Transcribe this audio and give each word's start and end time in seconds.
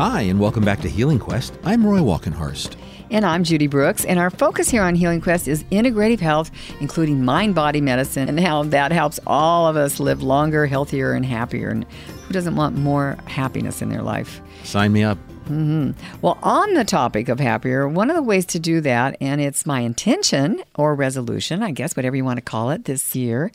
Hi, 0.00 0.22
and 0.22 0.40
welcome 0.40 0.64
back 0.64 0.80
to 0.80 0.88
Healing 0.88 1.18
Quest. 1.18 1.52
I'm 1.62 1.86
Roy 1.86 1.98
Walkenhorst. 1.98 2.74
And 3.10 3.22
I'm 3.22 3.44
Judy 3.44 3.66
Brooks, 3.66 4.06
and 4.06 4.18
our 4.18 4.30
focus 4.30 4.70
here 4.70 4.82
on 4.82 4.94
Healing 4.94 5.20
Quest 5.20 5.46
is 5.46 5.62
integrative 5.64 6.20
health, 6.20 6.50
including 6.80 7.22
mind 7.22 7.54
body 7.54 7.82
medicine, 7.82 8.26
and 8.26 8.40
how 8.40 8.62
that 8.62 8.92
helps 8.92 9.20
all 9.26 9.66
of 9.66 9.76
us 9.76 10.00
live 10.00 10.22
longer, 10.22 10.64
healthier, 10.64 11.12
and 11.12 11.26
happier. 11.26 11.68
And 11.68 11.84
who 12.26 12.32
doesn't 12.32 12.56
want 12.56 12.78
more 12.78 13.18
happiness 13.26 13.82
in 13.82 13.90
their 13.90 14.00
life? 14.00 14.40
Sign 14.64 14.94
me 14.94 15.04
up. 15.04 15.18
Mm-hmm. 15.50 15.90
Well, 16.22 16.38
on 16.42 16.72
the 16.72 16.84
topic 16.84 17.28
of 17.28 17.38
happier, 17.38 17.86
one 17.86 18.08
of 18.08 18.16
the 18.16 18.22
ways 18.22 18.46
to 18.46 18.58
do 18.58 18.80
that, 18.80 19.18
and 19.20 19.38
it's 19.38 19.66
my 19.66 19.80
intention 19.80 20.62
or 20.76 20.94
resolution, 20.94 21.62
I 21.62 21.72
guess, 21.72 21.94
whatever 21.94 22.16
you 22.16 22.24
want 22.24 22.38
to 22.38 22.42
call 22.42 22.70
it 22.70 22.86
this 22.86 23.14
year. 23.14 23.52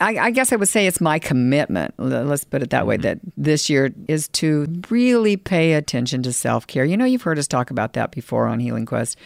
I, 0.00 0.16
I 0.18 0.30
guess 0.30 0.52
I 0.52 0.56
would 0.56 0.68
say 0.68 0.86
it's 0.86 1.00
my 1.00 1.18
commitment. 1.18 1.94
Let's 1.98 2.44
put 2.44 2.62
it 2.62 2.70
that 2.70 2.86
way. 2.86 2.96
That 2.96 3.20
this 3.36 3.70
year 3.70 3.92
is 4.08 4.28
to 4.28 4.66
really 4.90 5.36
pay 5.36 5.74
attention 5.74 6.22
to 6.24 6.32
self 6.32 6.66
care. 6.66 6.84
You 6.84 6.96
know, 6.96 7.04
you've 7.04 7.22
heard 7.22 7.38
us 7.38 7.46
talk 7.46 7.70
about 7.70 7.92
that 7.94 8.10
before 8.10 8.46
on 8.46 8.60
Healing 8.60 8.86
Quest, 8.86 9.18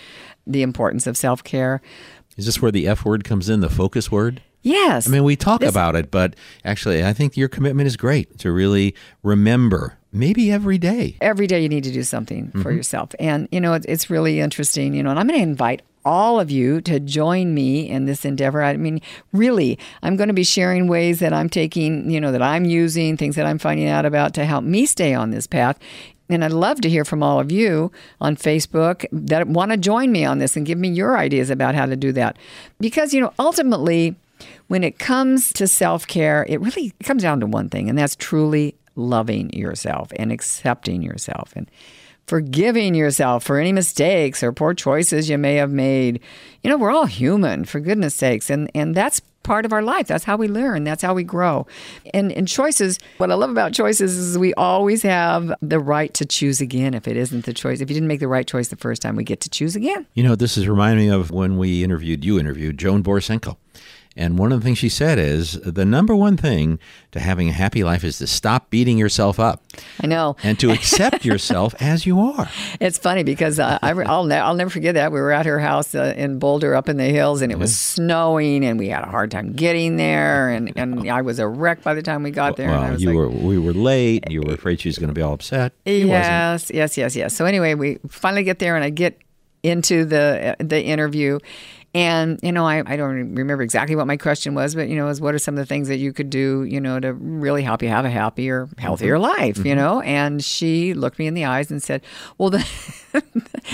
the 0.47 0.63
importance 0.63 1.07
of 1.07 1.17
self 1.17 1.43
care. 1.45 1.81
Is 2.37 2.47
this 2.47 2.63
where 2.63 2.71
the 2.71 2.87
F 2.87 3.05
word 3.05 3.25
comes 3.25 3.49
in, 3.49 3.61
the 3.61 3.69
focus 3.69 4.13
word? 4.13 4.43
Yes. 4.63 5.09
I 5.09 5.11
mean, 5.11 5.25
we 5.25 5.37
talk 5.37 5.61
this, 5.61 5.71
about 5.71 5.97
it, 5.97 6.11
but 6.11 6.35
actually, 6.65 7.05
I 7.05 7.13
think 7.13 7.37
your 7.37 7.49
commitment 7.49 7.87
is 7.87 7.97
great 7.97 8.39
to 8.39 8.53
really 8.53 8.95
remember 9.23 9.99
maybe 10.13 10.51
every 10.51 10.79
day. 10.79 11.17
Every 11.21 11.47
day 11.47 11.63
you 11.63 11.69
need 11.69 11.85
to 11.85 11.93
do 11.93 12.03
something 12.03 12.47
mm-hmm. 12.47 12.63
for 12.63 12.73
yourself. 12.73 13.15
And, 13.19 13.49
you 13.53 13.61
know, 13.61 13.75
it's, 13.75 13.87
it's 13.87 14.11
really 14.11 14.41
interesting, 14.41 14.95
you 14.95 15.03
know, 15.03 15.11
and 15.11 15.19
I'm 15.19 15.27
going 15.27 15.39
to 15.39 15.43
invite 15.43 15.83
all 16.09 16.41
of 16.41 16.51
you 16.51 16.81
to 16.81 16.99
join 16.99 17.53
me 17.53 17.87
in 17.87 18.07
this 18.07 18.25
endeavor. 18.25 18.63
I 18.63 18.79
mean, 18.79 19.03
really, 19.35 19.79
I'm 20.03 20.17
going 20.17 20.29
to 20.29 20.35
be 20.35 20.43
sharing 20.43 20.89
ways 20.89 21.19
that 21.19 21.35
I'm 21.35 21.51
taking, 21.51 22.11
you 22.11 22.19
know, 22.19 22.33
that 22.33 22.41
I'm 22.41 22.65
using, 22.65 23.19
things 23.19 23.37
that 23.37 23.45
I'm 23.45 23.59
finding 23.59 23.89
out 23.89 24.07
about 24.07 24.33
to 24.35 24.47
help 24.47 24.65
me 24.65 24.87
stay 24.87 25.13
on 25.13 25.33
this 25.33 25.47
path. 25.47 25.79
And 26.31 26.43
I'd 26.43 26.53
love 26.53 26.81
to 26.81 26.89
hear 26.89 27.05
from 27.05 27.23
all 27.23 27.39
of 27.39 27.53
you 27.53 27.93
on 28.23 28.37
Facebook 28.37 29.05
that 29.13 29.49
want 29.49 29.71
to 29.73 29.77
join 29.77 30.11
me 30.11 30.25
on 30.25 30.39
this 30.39 30.57
and 30.57 30.65
give 30.65 30.79
me 30.79 30.89
your 30.89 31.19
ideas 31.19 31.51
about 31.51 31.75
how 31.75 31.85
to 31.85 31.95
do 31.95 32.11
that. 32.13 32.39
Because, 32.81 33.13
you 33.13 33.21
know, 33.21 33.35
ultimately, 33.39 34.17
when 34.69 34.83
it 34.85 34.99
comes 34.99 35.53
to 35.55 35.69
self 35.69 36.07
care, 36.07 36.47
it 36.49 36.61
really 36.63 36.95
comes 37.05 37.23
down 37.23 37.41
to 37.41 37.47
one 37.47 37.69
thing, 37.69 37.91
and 37.91 37.99
that's 37.99 38.17
truly 38.17 38.75
loving 38.97 39.51
yourself 39.53 40.11
and 40.17 40.33
accepting 40.33 41.03
yourself. 41.03 41.53
And 41.55 41.71
forgiving 42.29 42.95
yourself 42.95 43.43
for 43.43 43.59
any 43.59 43.73
mistakes 43.73 44.43
or 44.43 44.53
poor 44.53 44.75
choices 44.75 45.29
you 45.29 45.39
may 45.39 45.55
have 45.55 45.71
made. 45.71 46.21
You 46.63 46.71
know, 46.71 46.77
we're 46.77 46.91
all 46.91 47.07
human, 47.07 47.65
for 47.65 47.81
goodness 47.81 48.15
sakes, 48.15 48.51
and 48.51 48.71
and 48.75 48.95
that's 48.95 49.21
part 49.43 49.65
of 49.65 49.73
our 49.73 49.83
life. 49.83 50.07
That's 50.07 50.25
how 50.25 50.37
we 50.37 50.47
learn. 50.47 50.85
That's 50.85 51.03
how 51.03 51.15
we 51.15 51.25
grow. 51.25 51.67
And 52.13 52.31
and 52.31 52.47
choices, 52.47 52.99
what 53.17 53.31
I 53.31 53.35
love 53.35 53.51
about 53.51 53.73
choices 53.73 54.17
is 54.17 54.39
we 54.39 54.53
always 54.55 55.03
have 55.03 55.53
the 55.63 55.81
right 55.81 56.13
to 56.15 56.27
choose 56.27 56.61
again 56.61 56.93
if 56.95 57.09
it 57.09 57.17
isn't 57.17 57.47
the 57.47 57.55
choice. 57.55 57.81
If 57.81 57.89
you 57.89 57.95
didn't 57.95 58.09
make 58.09 58.21
the 58.21 58.29
right 58.29 58.47
choice 58.47 58.69
the 58.69 58.77
first 58.77 59.01
time, 59.03 59.17
we 59.17 59.25
get 59.25 59.41
to 59.41 59.51
choose 59.51 59.75
again. 59.75 60.07
You 60.15 60.23
know, 60.23 60.35
this 60.35 60.59
is 60.59 60.69
reminding 60.69 61.09
me 61.09 61.13
of 61.13 61.31
when 61.31 61.57
we 61.57 61.83
interviewed 61.83 62.25
you 62.25 62.39
interviewed 62.39 62.79
Joan 62.79 63.03
Borysenko. 63.03 63.57
And 64.17 64.37
one 64.37 64.51
of 64.51 64.61
the 64.61 64.65
things 64.65 64.79
she 64.79 64.89
said 64.89 65.19
is 65.19 65.53
the 65.61 65.85
number 65.85 66.15
one 66.15 66.37
thing 66.37 66.81
to 67.13 67.21
having 67.21 67.49
a 67.49 67.53
happy 67.53 67.85
life 67.85 68.03
is 68.03 68.19
to 68.19 68.27
stop 68.27 68.69
beating 68.69 68.99
yourself 68.99 69.39
up. 69.39 69.63
I 70.01 70.07
know. 70.07 70.37
And 70.43 70.59
to 70.61 70.71
accept 70.71 71.25
yourself 71.25 71.75
as 71.81 72.07
you 72.07 72.21
are. 72.21 72.49
It's 72.81 72.99
funny 72.99 73.23
because 73.23 73.59
uh, 73.59 73.79
I, 73.83 73.93
will 73.93 74.25
ne- 74.25 74.39
I'll 74.39 74.55
never 74.55 74.71
forget 74.71 74.95
that. 74.95 75.13
We 75.13 75.21
were 75.21 75.33
at 75.33 75.47
her 75.47 75.59
house 75.59 75.95
uh, 75.95 76.15
in 76.17 76.39
Boulder 76.39 76.75
up 76.75 76.89
in 76.89 76.97
the 76.97 77.05
hills 77.05 77.43
and 77.43 77.53
it 77.53 77.59
was 77.59 77.79
snowing 77.79 78.65
and 78.65 78.79
we 78.79 78.89
had 78.89 79.05
a 79.05 79.09
hard 79.09 79.31
time 79.31 79.53
getting 79.53 79.97
there. 79.97 80.51
And, 80.51 80.73
and 80.77 81.11
I 81.11 81.23
was 81.23 81.39
a 81.39 81.49
wreck 81.49 81.83
by 81.83 81.95
the 81.95 82.03
time 82.03 82.23
we 82.23 82.31
got 82.31 82.57
there. 82.57 82.69
Well, 82.69 83.01
you 83.01 83.09
like, 83.09 83.17
were, 83.17 83.29
we 83.29 83.59
were 83.59 83.73
late. 83.73 84.31
You 84.31 84.43
were 84.43 84.55
afraid 84.55 84.81
she 84.81 84.89
was 84.89 84.99
going 84.99 85.09
to 85.09 85.15
be 85.15 85.23
all 85.23 85.35
upset. 85.35 85.73
She 85.87 86.05
yes, 86.05 86.63
wasn't. 86.63 86.77
yes, 86.77 86.97
yes, 86.97 87.17
yes. 87.17 87.35
So 87.35 87.45
anyway, 87.45 87.75
we 87.75 87.99
finally 88.09 88.45
get 88.45 88.59
there 88.59 88.77
and 88.77 88.85
I 88.85 88.91
get 88.91 89.19
into 89.63 90.05
the 90.05 90.57
the 90.61 90.83
interview 90.83 91.39
and, 91.95 92.39
you 92.43 92.53
know, 92.53 92.67
I, 92.67 92.83
I 92.85 92.97
don't 92.97 93.35
remember 93.35 93.63
exactly 93.63 93.97
what 93.97 94.07
my 94.07 94.19
question 94.19 94.55
was, 94.55 94.75
but, 94.75 94.89
you 94.89 94.97
know, 94.97 95.09
is 95.09 95.21
what 95.21 95.35
are 95.35 95.39
some 95.39 95.55
of 95.55 95.59
the 95.59 95.67
things 95.67 95.89
that 95.89 95.97
you 95.97 96.13
could 96.13 96.29
do, 96.29 96.65
you 96.65 96.81
know, 96.81 97.01
to 97.01 97.15
really 97.15 97.63
help 97.63 97.83
you 97.83 97.89
have 97.89 98.05
a 98.05 98.11
happier, 98.11 98.69
healthier 98.77 99.15
mm-hmm. 99.15 99.41
life, 99.41 99.57
mm-hmm. 99.57 99.67
you 99.67 99.75
know? 99.75 100.03
And 100.03 100.45
she 100.45 100.93
looked 100.93 101.19
me 101.19 101.27
in 101.27 101.35
the 101.35 101.47
eyes 101.47 101.71
and 101.71 101.83
said, 101.83 102.03
well, 102.37 102.51
the, 102.51 102.67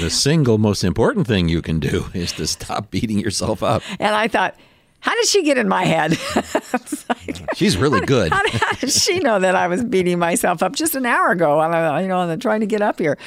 the 0.00 0.10
single 0.10 0.58
most 0.58 0.84
important 0.84 1.26
thing 1.26 1.48
you 1.48 1.60
can 1.60 1.80
do 1.80 2.06
is 2.14 2.30
to 2.32 2.46
stop 2.46 2.90
beating 2.90 3.18
yourself 3.18 3.62
up. 3.62 3.82
And 3.98 4.14
I 4.14 4.28
thought, 4.28 4.54
how 5.04 5.14
did 5.16 5.26
she 5.26 5.42
get 5.42 5.58
in 5.58 5.68
my 5.68 5.84
head? 5.84 6.18
like, 7.10 7.44
She's 7.54 7.76
really 7.76 8.00
good. 8.00 8.32
How, 8.32 8.40
how, 8.48 8.72
did 8.72 8.90
she 8.90 9.18
know 9.18 9.38
that 9.38 9.54
I 9.54 9.66
was 9.66 9.84
beating 9.84 10.18
myself 10.18 10.62
up 10.62 10.74
just 10.74 10.94
an 10.94 11.04
hour 11.04 11.32
ago? 11.32 11.62
You 11.98 12.08
know, 12.08 12.34
trying 12.36 12.60
to 12.60 12.66
get 12.66 12.80
up 12.80 12.98
here. 12.98 13.18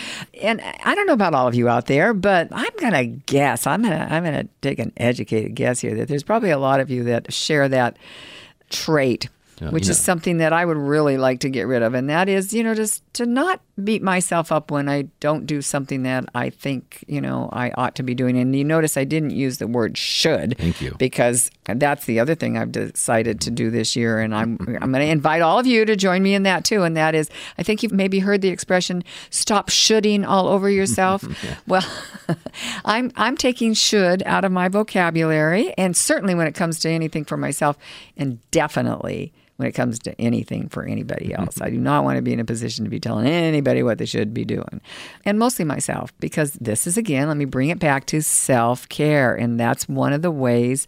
And 0.41 0.59
I 0.59 0.95
don't 0.95 1.05
know 1.05 1.13
about 1.13 1.35
all 1.35 1.47
of 1.47 1.53
you 1.53 1.69
out 1.69 1.85
there, 1.85 2.16
but 2.16 2.47
I'm 2.51 2.73
gonna 2.79 3.05
guess. 3.05 3.67
I'm 3.67 3.83
gonna 3.83 4.07
I'm 4.09 4.23
gonna 4.23 4.47
take 4.63 4.79
an 4.79 4.91
educated 4.97 5.53
guess 5.53 5.79
here 5.79 5.93
that 5.97 6.07
there's 6.07 6.23
probably 6.23 6.49
a 6.49 6.57
lot 6.57 6.79
of 6.79 6.89
you 6.89 7.03
that 7.03 7.31
share 7.31 7.69
that 7.69 7.97
trait 8.71 9.29
which 9.59 9.90
is 9.90 10.00
something 10.00 10.38
that 10.38 10.53
I 10.53 10.66
would 10.66 10.78
really 10.78 11.18
like 11.18 11.40
to 11.40 11.50
get 11.50 11.63
rid 11.63 11.81
of. 11.81 11.94
And 11.94 12.09
that 12.09 12.29
is, 12.29 12.53
you 12.53 12.63
know, 12.63 12.75
just 12.75 13.01
to 13.13 13.25
not 13.25 13.59
beat 13.84 14.03
myself 14.03 14.51
up 14.51 14.69
when 14.69 14.88
I 14.88 15.03
don't 15.19 15.45
do 15.45 15.62
something 15.62 16.03
that 16.03 16.25
I 16.35 16.51
think, 16.51 17.03
you 17.07 17.19
know, 17.19 17.50
I 17.51 17.72
ought 17.72 17.96
to 17.96 18.03
be 18.03 18.13
doing. 18.13 18.38
And 18.38 18.56
you 18.56 18.63
notice 18.63 18.97
I 18.97 19.03
didn't 19.03 19.31
use 19.31 19.57
the 19.57 19.67
word 19.67 19.97
should. 19.97 20.57
Thank 20.57 20.81
you. 20.81 20.96
Because 21.00 21.50
that's 21.66 22.06
the 22.06 22.19
other 22.19 22.35
thing 22.35 22.57
I've 22.57 22.72
decided 22.72 23.41
to 23.41 23.51
do 23.51 23.72
this 23.72 23.96
year. 23.96 24.19
And 24.19 24.35
I'm, 24.35 24.57
I'm 24.81 24.91
going 24.91 25.06
to 25.06 25.12
invite 25.12 25.41
all 25.41 25.57
of 25.57 25.66
you 25.66 25.85
to 25.85 25.96
join 25.96 26.22
me 26.22 26.35
in 26.35 26.44
that 26.44 26.63
too. 26.63 26.84
And 26.84 26.96
that 26.96 27.16
is, 27.16 27.29
I 27.57 27.63
think 27.63 27.81
you've 27.81 27.91
maybe 27.91 28.19
heard 28.19 28.41
the 28.41 28.50
expression, 28.50 29.03
stop 29.31 29.69
shoulding 29.69 30.23
all 30.23 30.47
over 30.47 30.69
yourself. 30.69 31.23
yeah. 31.44 31.56
Well, 31.66 31.85
I'm, 32.85 33.12
I'm 33.16 33.35
taking 33.35 33.73
should 33.73 34.22
out 34.23 34.46
of 34.46 34.51
my 34.51 34.67
vocabulary. 34.67 35.73
And 35.78 35.97
certainly 35.97 36.35
when 36.35 36.46
it 36.46 36.53
comes 36.53 36.79
to 36.79 36.90
anything 36.90 37.25
for 37.25 37.38
myself, 37.38 37.78
and 38.16 38.40
definitely 38.51 39.34
when 39.57 39.68
it 39.68 39.73
comes 39.73 40.00
to 40.00 40.19
anything 40.19 40.69
for 40.69 40.84
anybody 40.85 41.29
mm-hmm. 41.29 41.44
else. 41.44 41.62
I 41.62 41.69
do 41.69 41.78
not 41.78 42.03
want 42.03 42.16
to 42.16 42.22
be 42.22 42.34
in 42.34 42.40
a 42.40 42.45
position 42.45 42.85
to 42.85 42.90
be 42.90 43.00
telling 43.00 43.28
anybody 43.28 43.84
what 43.84 43.97
they 43.97 44.06
should 44.06 44.34
be 44.34 44.45
doing. 44.45 44.81
And 45.25 45.38
mostly 45.38 45.66
myself, 45.66 46.18
because 46.19 46.53
this 46.53 46.88
is 46.88 46.97
again, 46.97 47.28
let 47.28 47.38
me 47.38 47.45
bring 47.45 47.69
it 47.69 47.79
back 47.79 48.06
to 48.07 48.22
self 48.22 48.88
care. 48.90 49.35
And 49.35 49.59
that's 49.59 49.90
one 49.90 50.13
of 50.13 50.22
the 50.22 50.31
ways 50.31 50.88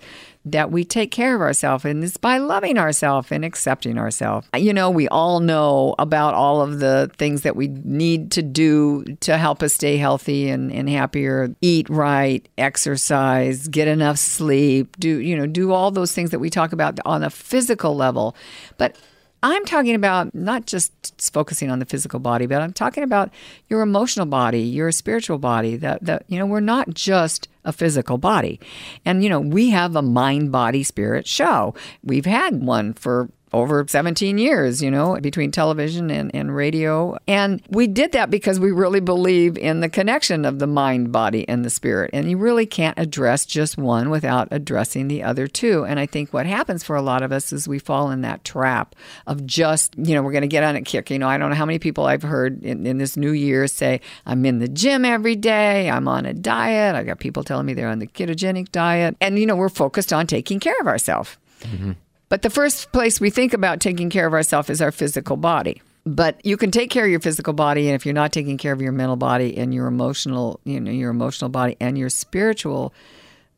that 0.52 0.72
we 0.72 0.84
take 0.84 1.12
care 1.12 1.36
of 1.36 1.42
ourselves, 1.42 1.86
and 1.86 2.04
it's 2.04 2.18
by 2.18 2.38
loving 2.38 2.78
ourselves 2.78 3.32
and 3.32 3.44
accepting 3.46 3.98
ourselves. 3.98 4.48
You 4.56 4.74
know, 4.74 4.90
we 4.90 5.08
all 5.08 5.40
know 5.40 5.96
about 6.00 6.34
all 6.34 6.62
of 6.62 6.80
the 6.80 7.12
things 7.18 7.42
that 7.42 7.56
we 7.56 7.68
need 7.68 8.32
to 8.32 8.42
do 8.42 9.04
to 9.22 9.38
help 9.38 9.64
us 9.64 9.74
stay 9.74 9.98
healthy 9.98 10.50
and, 10.50 10.72
and 10.72 10.90
happier. 10.90 11.56
Eat 11.62 11.90
right, 11.90 12.48
exercise, 12.58 13.68
get 13.68 13.88
enough 13.88 14.18
sleep, 14.18 14.98
do 15.00 15.20
you 15.20 15.36
know, 15.36 15.46
do 15.46 15.72
all 15.72 15.92
those 15.92 16.14
things 16.14 16.32
that 16.32 16.40
we 16.40 16.50
talk 16.50 16.74
about 16.74 17.00
on 17.06 17.24
a 17.24 17.30
physical 17.30 17.96
level. 17.96 18.36
But 18.78 18.96
I'm 19.42 19.64
talking 19.66 19.96
about 19.96 20.36
not 20.36 20.66
just 20.66 21.32
focusing 21.32 21.72
on 21.72 21.80
the 21.80 21.86
physical 21.86 22.20
body, 22.20 22.46
but 22.46 22.62
I'm 22.62 22.74
talking 22.74 23.04
about 23.04 23.30
your 23.70 23.82
emotional 23.82 24.26
body, 24.26 24.62
your 24.62 24.92
spiritual 24.92 25.38
body. 25.38 25.78
That 25.78 26.04
that 26.04 26.26
you 26.28 26.38
know, 26.38 26.46
we're 26.46 26.60
not 26.60 26.90
just 26.94 27.48
a 27.66 27.74
physical 27.74 28.18
body. 28.18 28.60
And 29.06 29.24
you 29.24 29.30
know, 29.30 29.40
we 29.40 29.70
have 29.70 29.96
a 29.96 30.02
mind 30.02 30.52
body 30.52 30.84
spirit 30.84 31.28
show. 31.28 31.74
We've 32.04 32.26
had 32.26 32.62
one 32.62 32.94
for 32.94 33.30
over 33.52 33.86
17 33.88 34.38
years, 34.38 34.82
you 34.82 34.92
know, 34.92 35.20
between 35.20 35.52
television 35.52 36.12
and, 36.12 36.34
and 36.36 36.56
radio. 36.56 37.18
And 37.28 37.62
we 37.70 37.88
did 37.88 38.12
that 38.12 38.30
because 38.30 38.60
we 38.60 38.72
really 38.72 39.00
believe 39.00 39.58
in 39.58 39.80
the 39.80 39.90
connection 39.90 40.46
of 40.46 40.60
the 40.60 40.68
mind, 40.68 41.12
body, 41.12 41.48
and 41.50 41.66
the 41.66 41.70
spirit. 41.70 42.12
And 42.14 42.30
you 42.30 42.38
really 42.38 42.66
can't 42.66 42.98
address 43.00 43.46
just 43.46 43.78
one 43.78 44.10
without 44.10 44.48
addressing 44.52 45.08
the 45.08 45.24
other 45.24 45.48
two. 45.48 45.86
And 45.86 46.00
I 46.00 46.06
think 46.06 46.34
what 46.34 46.46
happens 46.46 46.84
for 46.84 46.96
a 46.96 47.02
lot 47.02 47.24
of 47.24 47.32
us 47.32 47.52
is 47.52 47.68
we 47.68 47.80
fall 47.80 48.12
in 48.12 48.22
that 48.22 48.44
trap 48.44 48.96
of 49.26 49.46
just, 49.46 49.96
you 49.98 50.14
know, 50.14 50.22
we're 50.22 50.32
going 50.32 50.42
to 50.42 50.48
get 50.48 50.64
on 50.64 50.76
a 50.76 50.82
kick. 50.82 51.10
You 51.10 51.20
know, 51.20 51.28
I 51.28 51.38
don't 51.38 51.50
know 51.50 51.56
how 51.56 51.66
many 51.66 51.80
people 51.80 52.06
I've 52.06 52.24
heard 52.24 52.64
in, 52.64 52.86
in 52.86 52.98
this 52.98 53.18
new 53.18 53.32
year 53.32 53.68
say, 53.68 54.02
I'm 54.26 54.46
in 54.46 54.60
the 54.60 54.68
gym 54.68 55.06
every 55.06 55.36
day, 55.36 55.90
I'm 55.90 56.08
on 56.08 56.26
a 56.26 56.34
diet. 56.34 56.96
I 56.96 57.04
got 57.04 57.20
people 57.20 57.44
telling 57.44 57.66
me 57.66 57.74
they're 57.74 57.90
on 57.90 58.00
the 58.00 58.08
ketogenic 58.08 58.72
diet. 58.72 59.16
And, 59.20 59.40
you 59.40 59.46
know, 59.46 59.56
we're 59.56 59.70
focused 59.70 60.14
on 60.14 60.28
taking 60.28 60.60
care 60.60 60.80
of 60.80 60.88
ourselves. 60.88 61.38
Mm-hmm. 61.62 61.92
But 62.30 62.44
the 62.44 62.50
first 62.50 62.92
place 62.92 63.20
we 63.20 63.30
think 63.30 63.54
about 63.54 63.80
taking 63.80 64.10
care 64.10 64.28
of 64.28 64.34
ourselves 64.34 64.70
is 64.70 64.82
our 64.82 64.92
physical 64.92 65.36
body. 65.36 65.82
But 66.06 66.44
you 66.46 66.58
can 66.58 66.72
take 66.72 66.90
care 66.90 67.06
of 67.06 67.12
your 67.12 67.20
physical 67.20 67.54
body, 67.54 67.88
and 67.88 67.96
if 67.96 68.06
you're 68.06 68.14
not 68.14 68.32
taking 68.32 68.58
care 68.58 68.72
of 68.72 68.82
your 68.82 68.92
mental 68.92 69.18
body 69.18 69.58
and 69.58 69.74
your 69.74 69.88
emotional, 69.88 70.60
you 70.64 70.80
know, 70.80 70.92
your 70.92 71.10
emotional 71.12 71.50
body 71.50 71.76
and 71.80 71.98
your 71.98 72.10
spiritual 72.10 72.94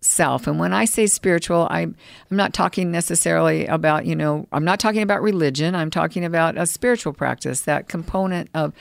self. 0.02 0.48
And 0.48 0.60
when 0.60 0.74
I 0.74 0.86
say 0.86 1.06
spiritual, 1.06 1.68
I, 1.70 1.82
I'm 1.82 1.96
not 2.32 2.54
talking 2.54 2.92
necessarily 2.92 3.68
about, 3.68 4.06
you 4.06 4.16
know, 4.16 4.48
I'm 4.52 4.66
not 4.66 4.80
talking 4.80 5.04
about 5.04 5.22
religion. 5.22 5.76
I'm 5.76 5.92
talking 5.92 6.26
about 6.26 6.58
a 6.58 6.66
spiritual 6.66 7.14
practice, 7.14 7.62
that 7.62 7.88
component 7.88 8.50
of 8.56 8.74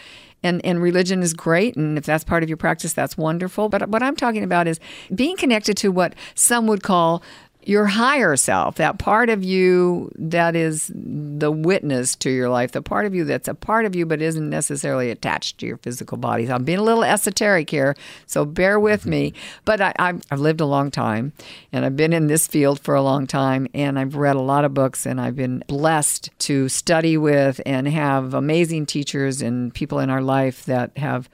and 0.42 0.64
and 0.64 0.80
religion 0.80 1.22
is 1.22 1.34
great 1.34 1.76
and 1.76 1.98
if 1.98 2.04
that's 2.04 2.24
part 2.24 2.42
of 2.42 2.48
your 2.48 2.56
practice 2.56 2.94
that's 2.94 3.18
wonderful 3.18 3.68
but 3.68 3.86
what 3.90 4.02
i'm 4.02 4.16
talking 4.16 4.42
about 4.42 4.66
is 4.66 4.80
being 5.14 5.36
connected 5.36 5.76
to 5.76 5.92
what 5.92 6.14
some 6.34 6.66
would 6.66 6.82
call 6.82 7.22
your 7.62 7.86
higher 7.86 8.36
self, 8.36 8.76
that 8.76 8.98
part 8.98 9.28
of 9.28 9.44
you 9.44 10.10
that 10.16 10.56
is 10.56 10.90
the 10.94 11.50
witness 11.50 12.16
to 12.16 12.30
your 12.30 12.48
life, 12.48 12.72
the 12.72 12.82
part 12.82 13.06
of 13.06 13.14
you 13.14 13.24
that's 13.24 13.48
a 13.48 13.54
part 13.54 13.84
of 13.84 13.94
you 13.94 14.06
but 14.06 14.22
isn't 14.22 14.48
necessarily 14.48 15.10
attached 15.10 15.58
to 15.58 15.66
your 15.66 15.76
physical 15.78 16.16
body. 16.16 16.46
So 16.46 16.54
I'm 16.54 16.64
being 16.64 16.78
a 16.78 16.82
little 16.82 17.04
esoteric 17.04 17.68
here, 17.68 17.96
so 18.26 18.44
bear 18.44 18.80
with 18.80 19.06
me. 19.06 19.34
But 19.64 19.80
I, 19.80 19.92
I've 19.98 20.40
lived 20.40 20.60
a 20.60 20.66
long 20.66 20.90
time 20.90 21.32
and 21.72 21.84
I've 21.84 21.96
been 21.96 22.12
in 22.12 22.28
this 22.28 22.46
field 22.46 22.80
for 22.80 22.94
a 22.94 23.02
long 23.02 23.26
time 23.26 23.66
and 23.74 23.98
I've 23.98 24.16
read 24.16 24.36
a 24.36 24.40
lot 24.40 24.64
of 24.64 24.72
books 24.72 25.04
and 25.04 25.20
I've 25.20 25.36
been 25.36 25.62
blessed 25.66 26.30
to 26.40 26.68
study 26.68 27.16
with 27.16 27.60
and 27.66 27.86
have 27.88 28.34
amazing 28.34 28.86
teachers 28.86 29.42
and 29.42 29.72
people 29.74 29.98
in 29.98 30.08
our 30.08 30.22
life 30.22 30.64
that 30.64 30.96
have 30.96 31.28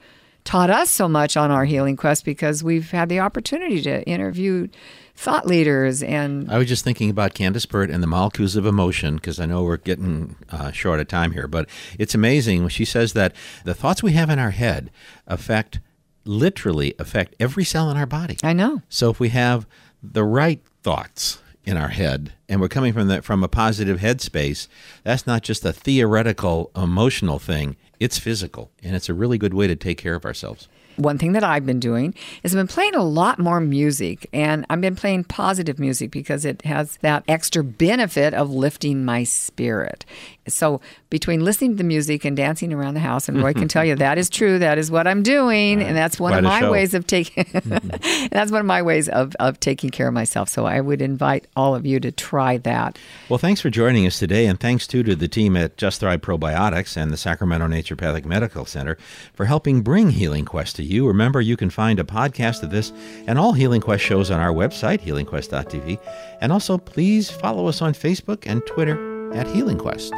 taught 0.47 0.69
us 0.69 0.89
so 0.89 1.09
much 1.09 1.35
on 1.35 1.51
our 1.51 1.65
healing 1.65 1.97
quest 1.97 2.23
because 2.23 2.63
we've 2.63 2.89
had 2.91 3.09
the 3.09 3.19
opportunity 3.19 3.81
to 3.81 4.01
interview 4.07 4.65
thought 5.13 5.45
leaders 5.45 6.01
and 6.01 6.49
I 6.49 6.57
was 6.57 6.69
just 6.69 6.85
thinking 6.85 7.09
about 7.09 7.33
Candace 7.33 7.65
Pert 7.65 7.89
and 7.89 8.01
the 8.01 8.07
molecules 8.07 8.55
of 8.55 8.65
emotion 8.65 9.15
because 9.15 9.41
I 9.41 9.45
know 9.45 9.63
we're 9.63 9.75
getting 9.75 10.37
uh, 10.49 10.71
short 10.71 11.01
of 11.01 11.09
time 11.09 11.33
here, 11.33 11.49
but 11.49 11.67
it's 11.99 12.15
amazing 12.15 12.61
when 12.61 12.69
she 12.69 12.85
says 12.85 13.11
that 13.11 13.35
the 13.65 13.73
thoughts 13.73 14.01
we 14.01 14.13
have 14.13 14.29
in 14.29 14.39
our 14.39 14.51
head 14.51 14.89
affect 15.27 15.81
literally 16.23 16.93
affect 16.97 17.35
every 17.41 17.65
cell 17.65 17.91
in 17.91 17.97
our 17.97 18.05
body. 18.05 18.37
I 18.41 18.53
know. 18.53 18.81
So 18.87 19.09
if 19.09 19.19
we 19.19 19.29
have 19.29 19.67
the 20.01 20.23
right 20.23 20.61
thoughts 20.81 21.41
in 21.65 21.75
our 21.75 21.89
head 21.89 22.31
and 22.49 22.61
we're 22.61 22.67
coming 22.67 22.93
from 22.93 23.07
that 23.07 23.23
from 23.23 23.43
a 23.43 23.47
positive 23.47 23.99
headspace, 23.99 24.67
that's 25.03 25.27
not 25.27 25.43
just 25.43 25.65
a 25.65 25.73
theoretical 25.73 26.71
emotional 26.75 27.39
thing, 27.39 27.75
it's 27.99 28.17
physical 28.17 28.71
and 28.83 28.95
it's 28.95 29.09
a 29.09 29.13
really 29.13 29.37
good 29.37 29.53
way 29.53 29.67
to 29.67 29.75
take 29.75 29.97
care 29.97 30.15
of 30.15 30.25
ourselves 30.25 30.67
one 30.97 31.17
thing 31.17 31.33
that 31.33 31.43
I've 31.43 31.65
been 31.65 31.79
doing 31.79 32.13
is 32.43 32.53
I've 32.53 32.59
been 32.59 32.67
playing 32.67 32.95
a 32.95 33.03
lot 33.03 33.39
more 33.39 33.59
music 33.59 34.27
and 34.33 34.65
I've 34.69 34.81
been 34.81 34.95
playing 34.95 35.25
positive 35.25 35.79
music 35.79 36.11
because 36.11 36.43
it 36.43 36.63
has 36.63 36.97
that 36.97 37.23
extra 37.27 37.63
benefit 37.63 38.33
of 38.33 38.49
lifting 38.49 39.05
my 39.05 39.23
spirit. 39.23 40.05
So 40.47 40.81
between 41.09 41.43
listening 41.43 41.71
to 41.71 41.77
the 41.77 41.83
music 41.83 42.25
and 42.25 42.35
dancing 42.35 42.73
around 42.73 42.95
the 42.95 42.99
house, 42.99 43.29
and 43.29 43.41
Roy 43.41 43.53
can 43.53 43.67
tell 43.67 43.85
you 43.85 43.95
that 43.97 44.17
is 44.17 44.29
true. 44.29 44.59
That 44.59 44.77
is 44.77 44.89
what 44.89 45.07
I'm 45.07 45.23
doing, 45.23 45.81
and 45.81 45.95
that's 45.95 46.19
one 46.19 46.31
Quite 46.31 46.39
of 46.39 46.43
my 46.43 46.69
ways 46.69 46.93
of 46.93 47.05
taking. 47.05 47.45
that's 48.31 48.51
one 48.51 48.61
of 48.61 48.65
my 48.65 48.81
ways 48.81 49.07
of 49.09 49.35
of 49.39 49.59
taking 49.59 49.89
care 49.89 50.07
of 50.07 50.13
myself. 50.13 50.49
So 50.49 50.65
I 50.65 50.81
would 50.81 51.01
invite 51.01 51.47
all 51.55 51.75
of 51.75 51.85
you 51.85 51.99
to 51.99 52.11
try 52.11 52.36
that. 52.63 52.97
Well, 53.29 53.37
thanks 53.37 53.61
for 53.61 53.69
joining 53.69 54.05
us 54.05 54.19
today, 54.19 54.45
and 54.45 54.59
thanks 54.59 54.85
too 54.85 55.03
to 55.03 55.15
the 55.15 55.27
team 55.27 55.57
at 55.57 55.77
Just 55.77 55.99
Thrive 55.99 56.21
Probiotics 56.21 56.95
and 56.95 57.11
the 57.11 57.17
Sacramento 57.17 57.67
Naturopathic 57.67 58.25
Medical 58.25 58.65
Center 58.65 58.97
for 59.33 59.45
helping 59.45 59.81
bring 59.81 60.11
Healing 60.11 60.45
Quest 60.45 60.75
to 60.77 60.83
you. 60.83 61.07
Remember, 61.07 61.41
you 61.41 61.57
can 61.57 61.69
find 61.69 61.99
a 61.99 62.03
podcast 62.03 62.63
of 62.63 62.71
this 62.71 62.91
and 63.27 63.39
all 63.39 63.53
Healing 63.53 63.81
Quest 63.81 64.03
shows 64.03 64.29
on 64.31 64.39
our 64.39 64.53
website, 64.53 65.01
healingquest.tv. 65.01 65.99
And 66.41 66.51
also, 66.51 66.77
please 66.77 67.31
follow 67.31 67.67
us 67.67 67.81
on 67.81 67.93
Facebook 67.93 68.43
and 68.45 68.65
Twitter 68.67 69.06
at 69.33 69.47
Healing 69.47 69.77
Quest. 69.77 70.13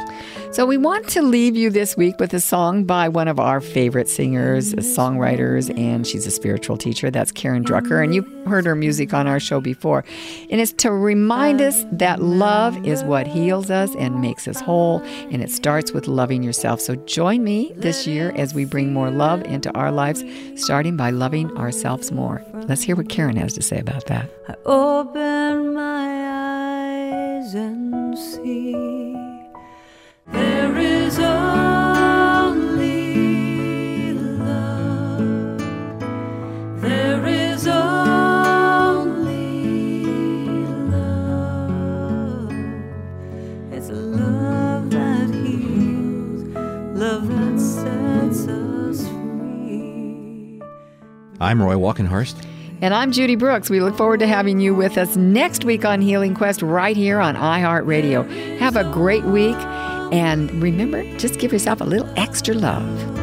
So 0.52 0.66
we 0.66 0.76
want 0.76 1.08
to 1.10 1.22
leave 1.22 1.54
you 1.54 1.70
this 1.70 1.96
week 1.96 2.18
with 2.18 2.34
a 2.34 2.40
song 2.40 2.84
by 2.84 3.08
one 3.08 3.28
of 3.28 3.38
our 3.38 3.60
favorite 3.60 4.08
singers, 4.08 4.74
songwriters, 4.74 5.76
and 5.78 6.04
she's 6.06 6.26
a 6.26 6.30
spiritual 6.30 6.76
teacher. 6.76 7.10
That's 7.10 7.30
Karen 7.30 7.64
Drucker, 7.64 8.02
and 8.02 8.14
you've 8.14 8.28
heard 8.46 8.66
her 8.66 8.74
music 8.74 9.14
on 9.14 9.28
our 9.28 9.38
show 9.38 9.60
before. 9.60 10.04
And 10.50 10.60
it's 10.60 10.72
to 10.74 10.90
remind 10.90 11.60
us 11.60 11.84
that 11.92 12.20
love 12.20 12.84
is 12.84 13.04
what 13.04 13.28
heals 13.28 13.70
us 13.70 13.94
and 13.94 14.20
makes 14.20 14.48
us 14.48 14.60
whole, 14.60 15.00
and 15.30 15.40
it 15.40 15.50
starts 15.50 15.92
with 15.92 16.08
loving 16.08 16.42
yourself. 16.42 16.80
So 16.80 16.96
join 16.96 17.44
me 17.44 17.72
this 17.76 18.06
year 18.06 18.32
as 18.34 18.52
we 18.52 18.64
bring 18.64 18.92
more 18.92 19.10
love 19.10 19.42
into 19.44 19.70
our 19.72 19.92
lives, 19.92 20.24
starting 20.56 20.96
by 20.96 21.10
loving 21.10 21.56
ourselves 21.56 22.10
more. 22.10 22.44
Let's 22.66 22.82
hear 22.82 22.96
what 22.96 23.08
Karen 23.08 23.36
has 23.36 23.54
to 23.54 23.62
say 23.62 23.78
about 23.78 24.06
that. 24.06 24.28
I 24.48 24.54
open 24.66 25.74
my 25.74 27.40
eyes 27.40 27.54
and 27.54 27.99
there 30.26 30.76
is 30.78 31.18
only 31.20 32.94
love. 34.14 35.58
There 36.80 37.26
is 37.26 37.68
only 37.68 39.36
love. 40.90 42.52
It's 43.72 43.88
love 43.90 44.90
that 44.90 45.30
heals, 45.30 46.42
love 46.98 47.28
that 47.28 47.60
sets 47.60 48.48
us 48.48 49.06
free. 49.08 50.60
I'm 51.40 51.62
Roy 51.62 51.76
Walkenhorst. 51.76 52.44
And 52.82 52.94
I'm 52.94 53.12
Judy 53.12 53.36
Brooks. 53.36 53.68
We 53.68 53.80
look 53.80 53.94
forward 53.94 54.20
to 54.20 54.26
having 54.26 54.58
you 54.58 54.74
with 54.74 54.96
us 54.96 55.14
next 55.14 55.66
week 55.66 55.84
on 55.84 56.00
Healing 56.00 56.34
Quest 56.34 56.62
right 56.62 56.96
here 56.96 57.20
on 57.20 57.34
iHeartRadio. 57.36 58.58
Have 58.58 58.76
a 58.76 58.84
great 58.84 59.24
week. 59.24 59.56
And 60.12 60.50
remember, 60.62 61.04
just 61.18 61.38
give 61.38 61.52
yourself 61.52 61.82
a 61.82 61.84
little 61.84 62.08
extra 62.16 62.54
love. 62.54 63.19